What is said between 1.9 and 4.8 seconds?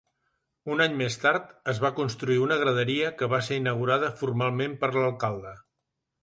construir una graderia que va ser inaugurada formalment